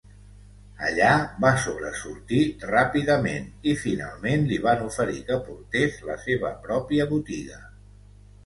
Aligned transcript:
Allà 0.85 1.09
va 1.45 1.49
sobresortir 1.65 2.39
ràpidament 2.71 3.45
i 3.73 3.75
finalment 3.83 4.49
li 4.53 4.59
van 4.65 4.81
oferir 4.89 5.21
que 5.29 5.41
portés 5.51 6.03
la 6.09 6.17
seva 6.27 6.55
pròpia 6.69 7.09
botiga. 7.17 7.63